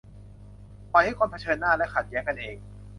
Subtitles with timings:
[0.91, 2.57] ปล่อยให้คนเผชิญหน้าและขัดแย้งกันเอง